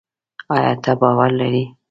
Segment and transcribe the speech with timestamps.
[0.53, 1.63] ایا ته باور لري؟